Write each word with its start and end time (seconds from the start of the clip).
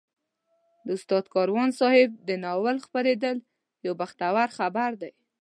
د 0.85 0.87
استاد 0.97 1.25
کاروان 1.35 1.69
صاحب 1.79 2.09
د 2.27 2.29
ناول 2.43 2.75
خپرېدل 2.85 3.37
یو 3.85 3.93
بختور 4.01 4.47
خبر 4.57 4.91
دی. 5.01 5.11